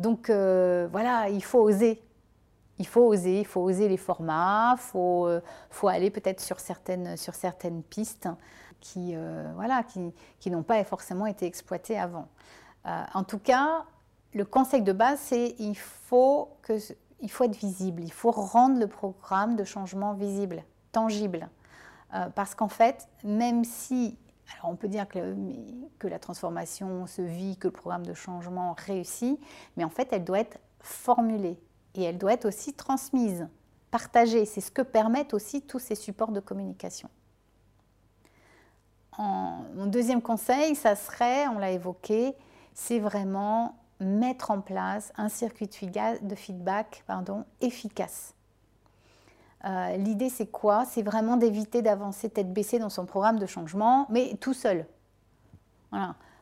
Donc 0.00 0.30
euh, 0.30 0.88
voilà, 0.90 1.28
il 1.28 1.42
faut 1.44 1.60
oser. 1.60 2.02
Il 2.78 2.86
faut 2.86 3.02
oser, 3.02 3.40
il 3.40 3.46
faut 3.46 3.60
oser 3.60 3.88
les 3.88 3.96
formats, 3.96 4.74
il 4.76 4.80
faut, 4.80 5.26
euh, 5.26 5.40
faut, 5.70 5.88
aller 5.88 6.10
peut-être 6.10 6.40
sur 6.40 6.60
certaines, 6.60 7.16
sur 7.16 7.34
certaines 7.34 7.82
pistes 7.82 8.28
qui, 8.80 9.16
voilà, 9.56 9.82
qui, 9.82 10.14
qui 10.38 10.52
n'ont 10.52 10.62
pas 10.62 10.84
forcément 10.84 11.26
été 11.26 11.46
exploitées 11.46 11.98
avant. 11.98 12.28
en 12.84 13.24
tout 13.24 13.40
cas, 13.40 13.84
le 14.34 14.44
conseil 14.44 14.82
de 14.82 14.92
base, 14.92 15.18
c'est 15.18 15.56
il 15.58 15.76
faut 15.76 16.56
que 16.62 16.78
il 17.20 17.30
faut 17.30 17.44
être 17.44 17.56
visible, 17.56 18.02
il 18.02 18.12
faut 18.12 18.30
rendre 18.30 18.78
le 18.78 18.86
programme 18.86 19.56
de 19.56 19.64
changement 19.64 20.14
visible, 20.14 20.62
tangible. 20.92 21.48
Euh, 22.14 22.28
parce 22.34 22.54
qu'en 22.54 22.68
fait, 22.68 23.08
même 23.24 23.64
si, 23.64 24.16
alors 24.54 24.70
on 24.72 24.76
peut 24.76 24.88
dire 24.88 25.06
que, 25.08 25.34
que, 25.98 26.08
la 26.08 26.18
transformation 26.18 27.06
se 27.06 27.22
vit, 27.22 27.56
que 27.56 27.68
le 27.68 27.72
programme 27.72 28.06
de 28.06 28.14
changement 28.14 28.74
réussit, 28.78 29.38
mais 29.76 29.84
en 29.84 29.90
fait, 29.90 30.08
elle 30.12 30.24
doit 30.24 30.40
être 30.40 30.58
formulée 30.80 31.58
et 31.98 32.04
elle 32.04 32.18
doit 32.18 32.32
être 32.32 32.46
aussi 32.46 32.72
transmise, 32.72 33.48
partagée. 33.90 34.44
C'est 34.44 34.60
ce 34.60 34.70
que 34.70 34.82
permettent 34.82 35.34
aussi 35.34 35.62
tous 35.62 35.78
ces 35.78 35.94
supports 35.94 36.32
de 36.32 36.40
communication. 36.40 37.10
mon 39.18 39.86
deuxième 39.86 40.22
conseil, 40.22 40.76
ça 40.76 40.94
serait, 40.94 41.48
on 41.48 41.58
l'a 41.58 41.72
évoqué, 41.72 42.34
c'est 42.72 43.00
vraiment 43.00 43.76
mettre 44.00 44.52
en 44.52 44.60
place 44.60 45.12
un 45.16 45.28
circuit 45.28 45.66
de 45.66 46.34
feedback 46.36 47.04
efficace. 47.60 48.34
Euh, 49.64 49.96
l'idée, 49.96 50.28
c'est 50.28 50.46
quoi? 50.46 50.84
C'est 50.84 51.02
vraiment 51.02 51.36
d'éviter 51.36 51.82
d'avancer 51.82 52.30
tête 52.30 52.52
baissée 52.52 52.78
dans 52.78 52.90
son 52.90 53.06
programme 53.06 53.40
de 53.40 53.46
changement, 53.46 54.06
mais 54.08 54.36
tout 54.40 54.54
seul. 54.54 54.86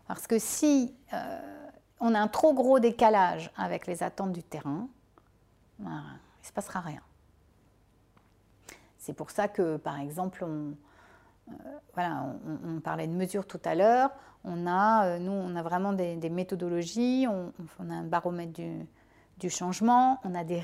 Parce 0.07 0.27
que 0.27 0.39
si 0.39 0.95
euh, 1.15 1.39
on 2.01 2.15
a 2.15 2.21
un 2.21 2.29
trop 2.29 2.53
gros 2.53 2.79
décalage 2.79 3.51
avec 3.57 3.87
les 3.87 4.03
attentes 4.03 4.33
du 4.33 4.43
terrain, 4.43 4.89
il 5.81 5.85
ne 5.85 5.91
se 6.43 6.53
passera 6.53 6.81
rien. 6.81 7.01
C'est 8.99 9.13
pour 9.13 9.31
ça 9.31 9.49
que, 9.49 9.77
par 9.77 10.01
exemple, 10.01 10.45
on, 10.45 10.75
euh, 11.49 12.81
parlait 12.83 13.07
de 13.07 13.13
mesures 13.13 13.47
tout 13.47 13.61
à 13.65 13.75
l'heure. 13.75 14.11
On 14.45 14.67
a, 14.67 15.07
euh, 15.07 15.19
nous, 15.19 15.31
on 15.33 15.55
a 15.55 15.63
vraiment 15.63 15.93
des, 15.93 16.17
méthodologies. 16.31 17.27
On, 17.29 17.91
a 17.91 17.95
un 17.95 18.03
baromètre 18.03 18.53
du, 19.39 19.51
changement. 19.51 20.19
On 20.25 20.35
a 20.35 20.43
des 20.43 20.61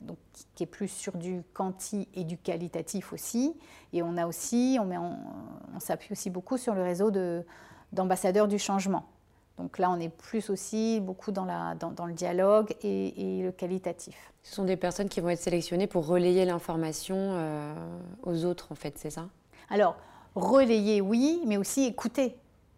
donc, 0.00 0.18
qui 0.56 0.64
est 0.64 0.66
plus 0.66 0.88
sur 0.88 1.16
du 1.16 1.44
quanti 1.54 2.08
et 2.14 2.24
du 2.24 2.38
qualitatif 2.38 3.12
aussi. 3.12 3.56
Et 3.92 4.02
on 4.02 4.16
a 4.16 4.26
aussi, 4.26 4.78
on, 4.80 5.78
s'appuie 5.78 6.10
aussi 6.10 6.28
beaucoup 6.28 6.56
sur 6.56 6.74
le 6.74 6.82
réseau 6.82 7.12
d'ambassadeurs 7.92 8.48
du 8.48 8.58
changement. 8.58 9.04
Donc 9.58 9.78
là, 9.78 9.90
on 9.90 9.98
est 9.98 10.10
plus 10.10 10.50
aussi 10.50 11.00
beaucoup 11.00 11.32
dans, 11.32 11.44
la, 11.44 11.74
dans, 11.74 12.06
le 12.06 12.12
dialogue 12.12 12.74
et, 12.82 13.40
le 13.42 13.50
qualitatif. 13.52 14.32
Ce 14.42 14.54
sont 14.54 14.64
des 14.64 14.76
personnes 14.76 15.08
qui 15.08 15.20
vont 15.20 15.30
être 15.30 15.40
sélectionnées 15.40 15.86
pour 15.86 16.06
relayer 16.06 16.44
l'information 16.44 17.16
euh, 17.18 17.74
aux 18.22 18.44
autres, 18.44 18.70
en 18.70 18.74
fait, 18.74 18.98
c'est 18.98 19.10
ça? 19.10 19.28
Alors, 19.70 19.96
relayer, 20.34 21.00
oui, 21.00 21.42
mais 21.46 21.56
aussi 21.56 21.84
écouter. 21.84 22.36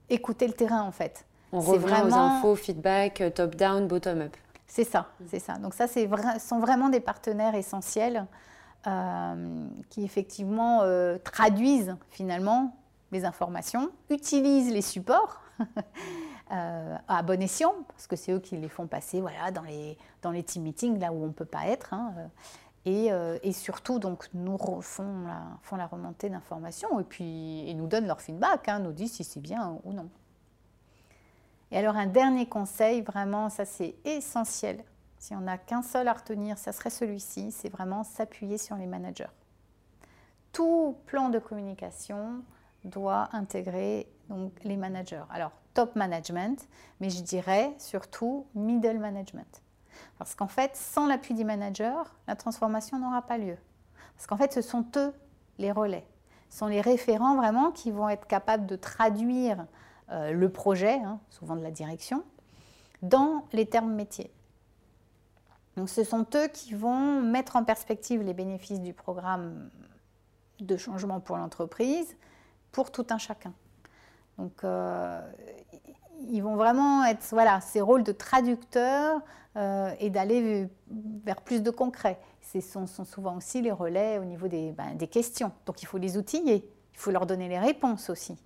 Écouter 0.09 0.47
le 0.47 0.55
terrain, 0.55 0.83
en 0.83 0.93
fait. 0.93 1.27
On 1.53 1.61
revient 1.61 1.83
vraiment... 1.83 2.09
aux 2.09 2.39
infos, 2.39 2.55
feedback, 2.57 3.21
euh, 3.21 3.31
top-down, 3.31 3.89
bottom-up. 3.89 4.37
C'est 4.67 4.85
ça, 4.85 5.09
c'est 5.27 5.39
ça. 5.39 5.55
Donc 5.55 5.75
ça, 5.75 5.87
c'est 5.87 6.09
sont 6.39 6.61
vraiment 6.61 6.91
des 6.91 7.01
partenaires 7.01 7.55
essentiels 7.55 8.27
euh, 8.87 9.67
qui, 9.89 10.05
effectivement, 10.05 10.83
euh, 10.83 11.17
traduisent, 11.25 11.97
finalement, 12.11 12.77
les 13.11 13.25
informations, 13.25 13.91
utilisent 14.11 14.71
les 14.71 14.83
supports 14.83 15.41
à 16.51 17.23
bon 17.23 17.43
escient, 17.43 17.75
parce 17.89 18.07
que 18.07 18.17
c'est 18.17 18.33
eux 18.33 18.41
qui 18.41 18.57
les 18.57 18.69
font 18.69 18.87
passer 18.87 19.21
voilà, 19.21 19.51
dans, 19.51 19.63
les, 19.63 19.99
dans 20.23 20.31
les 20.31 20.43
team 20.43 20.63
meetings, 20.63 20.99
là 20.99 21.13
où 21.13 21.23
on 21.23 21.27
ne 21.27 21.33
peut 21.33 21.45
pas 21.45 21.67
être. 21.67 21.93
Hein, 21.93 22.15
euh, 22.89 23.39
et, 23.43 23.53
surtout, 23.53 23.99
donc, 23.99 24.29
nous 24.33 24.57
font 24.81 25.27
la, 25.27 25.43
font 25.63 25.77
la 25.77 25.87
remontée 25.87 26.31
d'informations 26.31 27.01
et 27.01 27.05
puis 27.05 27.65
ils 27.69 27.77
nous 27.77 27.87
donnent 27.87 28.07
leur 28.07 28.21
feedback, 28.21 28.69
hein, 28.69 28.79
nous 28.79 28.93
disent 28.93 29.13
si 29.13 29.25
c'est 29.25 29.41
bien 29.41 29.79
ou 29.85 29.93
non. 29.93 30.09
Et 31.71 31.79
alors, 31.79 31.97
un 31.97 32.07
dernier 32.07 32.47
conseil, 32.47 33.03
vraiment, 33.03 33.51
ça 33.51 33.65
c'est 33.65 33.95
essentiel. 34.05 34.83
Si 35.19 35.35
on 35.35 35.41
n'a 35.41 35.59
qu'un 35.59 35.83
seul 35.83 36.09
à 36.09 36.13
retenir, 36.13 36.57
ça 36.57 36.73
serait 36.73 36.91
celui-ci 36.91 37.51
c'est 37.51 37.69
vraiment 37.69 38.05
s'appuyer 38.05 38.57
sur 38.57 38.77
les 38.77 38.87
managers. 38.87 39.27
Tout 40.53 40.97
plan 41.07 41.29
de 41.29 41.39
communication 41.39 42.43
doit 42.85 43.29
intégrer 43.33 44.09
donc, 44.31 44.53
les 44.65 44.77
managers. 44.77 45.25
Alors, 45.31 45.53
top 45.79 45.95
management, 45.95 46.69
mais 46.99 47.09
je 47.09 47.23
dirais 47.23 47.73
surtout 47.79 48.49
middle 48.57 48.99
management. 48.99 49.63
Parce 50.19 50.35
qu'en 50.35 50.49
fait, 50.49 50.75
sans 50.75 51.07
l'appui 51.07 51.35
des 51.35 51.45
managers, 51.45 52.03
la 52.27 52.35
transformation 52.35 52.99
n'aura 52.99 53.23
pas 53.23 53.39
lieu. 53.39 53.57
Parce 54.17 54.27
qu'en 54.27 54.37
fait, 54.37 54.53
ce 54.53 54.61
sont 54.61 54.85
eux 54.97 55.15
les 55.59 55.71
relais. 55.71 56.05
Ce 56.51 56.59
sont 56.59 56.67
les 56.67 56.81
référents 56.81 57.37
vraiment 57.37 57.71
qui 57.71 57.93
vont 57.93 58.09
être 58.09 58.27
capables 58.27 58.67
de 58.67 58.75
traduire 58.75 59.67
euh, 60.11 60.33
le 60.33 60.49
projet, 60.49 60.95
hein, 60.95 61.21
souvent 61.31 61.55
de 61.55 61.63
la 61.63 61.71
direction, 61.71 62.25
dans 63.03 63.45
les 63.53 63.67
termes 63.67 63.95
métiers. 63.95 64.33
Donc 65.77 65.89
ce 65.89 66.03
sont 66.03 66.27
eux 66.35 66.49
qui 66.49 66.75
vont 66.75 67.23
mettre 67.23 67.55
en 67.55 67.63
perspective 67.63 68.21
les 68.23 68.35
bénéfices 68.35 68.81
du 68.81 68.95
programme 68.95 69.71
de 70.59 70.77
changement 70.77 71.21
pour 71.21 71.37
l'entreprise 71.37 72.17
pour 72.73 72.91
tout 72.91 73.07
un 73.11 73.19
chacun. 73.19 73.53
Donc 74.39 74.63
euh, 74.63 75.21
ils 76.31 76.43
vont 76.43 76.57
vraiment 76.57 77.05
être, 77.05 77.25
voilà, 77.31 77.61
ces 77.61 77.81
rôles 77.81 78.03
de 78.03 78.13
traducteurs 78.13 79.21
euh, 79.57 79.93
et 80.01 80.11
d'aller 80.11 80.69
vers 81.25 81.41
plus 81.41 81.63
de 81.63 81.71
concret. 81.71 82.19
Ce 82.43 82.61
sont, 82.61 82.87
souvent 82.87 83.37
aussi 83.37 83.61
les 83.63 83.73
relais 83.73 84.19
au 84.19 84.25
niveau 84.25 84.49
des, 84.49 84.73
ben, 84.73 84.95
des, 84.95 85.07
questions. 85.07 85.53
Donc 85.67 85.83
il 85.83 85.87
faut 85.87 85.99
les 85.99 86.17
outiller, 86.17 86.69
il 86.93 86.99
faut 86.99 87.11
leur 87.11 87.27
donner 87.27 87.49
les 87.49 87.59
réponses 87.59 88.11
aussi. 88.11 88.37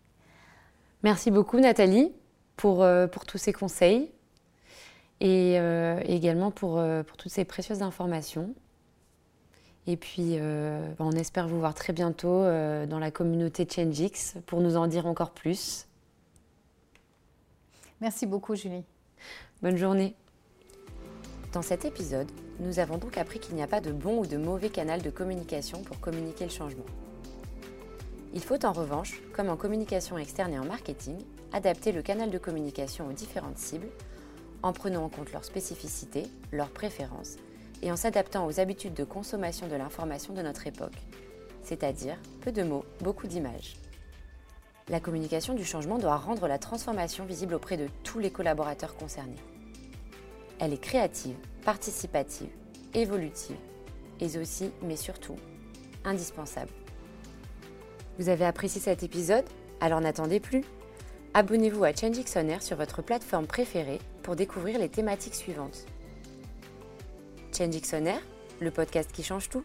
Merci 1.02 1.30
beaucoup 1.30 1.58
Nathalie 1.58 2.12
pour, 2.56 2.82
euh, 2.82 3.06
pour 3.06 3.26
tous 3.26 3.38
ces 3.38 3.52
conseils 3.52 4.10
et 5.20 5.58
euh, 5.58 6.00
également 6.04 6.50
pour, 6.50 6.82
pour, 7.06 7.16
toutes 7.16 7.32
ces 7.32 7.44
précieuses 7.44 7.82
informations. 7.82 8.54
Et 9.86 9.96
puis, 9.96 10.38
ben, 10.38 10.94
on 11.00 11.12
espère 11.12 11.48
vous 11.48 11.58
voir 11.58 11.74
très 11.74 11.92
bientôt 11.92 12.44
dans 12.86 12.98
la 13.00 13.10
communauté 13.10 13.66
ChangeX 13.68 14.36
pour 14.46 14.60
nous 14.60 14.76
en 14.76 14.86
dire 14.86 15.06
encore 15.06 15.32
plus. 15.32 15.88
Merci 18.02 18.26
beaucoup, 18.26 18.56
Julie. 18.56 18.82
Bonne 19.62 19.76
journée. 19.76 20.16
Dans 21.52 21.62
cet 21.62 21.84
épisode, 21.84 22.28
nous 22.58 22.80
avons 22.80 22.98
donc 22.98 23.16
appris 23.16 23.38
qu'il 23.38 23.54
n'y 23.54 23.62
a 23.62 23.68
pas 23.68 23.80
de 23.80 23.92
bon 23.92 24.18
ou 24.18 24.26
de 24.26 24.36
mauvais 24.36 24.70
canal 24.70 25.02
de 25.02 25.10
communication 25.10 25.82
pour 25.82 26.00
communiquer 26.00 26.42
le 26.42 26.50
changement. 26.50 26.84
Il 28.34 28.42
faut 28.42 28.66
en 28.66 28.72
revanche, 28.72 29.22
comme 29.32 29.50
en 29.50 29.56
communication 29.56 30.18
externe 30.18 30.52
et 30.52 30.58
en 30.58 30.64
marketing, 30.64 31.16
adapter 31.52 31.92
le 31.92 32.02
canal 32.02 32.32
de 32.32 32.38
communication 32.38 33.06
aux 33.06 33.12
différentes 33.12 33.58
cibles 33.58 33.90
en 34.64 34.72
prenant 34.72 35.04
en 35.04 35.08
compte 35.08 35.32
leurs 35.32 35.44
spécificités, 35.44 36.24
leurs 36.50 36.70
préférences 36.70 37.36
et 37.82 37.92
en 37.92 37.96
s'adaptant 37.96 38.48
aux 38.48 38.58
habitudes 38.58 38.94
de 38.94 39.04
consommation 39.04 39.68
de 39.68 39.76
l'information 39.76 40.34
de 40.34 40.42
notre 40.42 40.66
époque, 40.66 40.98
c'est-à-dire 41.62 42.16
peu 42.40 42.50
de 42.50 42.64
mots, 42.64 42.84
beaucoup 43.00 43.28
d'images. 43.28 43.76
La 44.88 45.00
communication 45.00 45.54
du 45.54 45.64
changement 45.64 45.98
doit 45.98 46.16
rendre 46.16 46.48
la 46.48 46.58
transformation 46.58 47.24
visible 47.24 47.54
auprès 47.54 47.76
de 47.76 47.88
tous 48.02 48.18
les 48.18 48.30
collaborateurs 48.30 48.96
concernés. 48.96 49.36
Elle 50.58 50.72
est 50.72 50.80
créative, 50.80 51.36
participative, 51.64 52.50
évolutive 52.94 53.56
et 54.20 54.38
aussi, 54.38 54.70
mais 54.82 54.96
surtout, 54.96 55.36
indispensable. 56.04 56.72
Vous 58.18 58.28
avez 58.28 58.44
apprécié 58.44 58.80
cet 58.80 59.02
épisode? 59.02 59.44
Alors 59.80 60.00
n'attendez 60.00 60.40
plus 60.40 60.62
Abonnez-vous 61.34 61.84
à 61.84 61.94
Changix 61.94 62.36
On 62.36 62.46
Air 62.48 62.62
sur 62.62 62.76
votre 62.76 63.00
plateforme 63.00 63.46
préférée 63.46 64.00
pour 64.22 64.36
découvrir 64.36 64.78
les 64.78 64.90
thématiques 64.90 65.34
suivantes. 65.34 65.86
Changix 67.56 67.94
On 67.94 68.04
Air, 68.04 68.20
le 68.60 68.70
podcast 68.70 69.10
qui 69.12 69.22
change 69.22 69.48
tout 69.48 69.64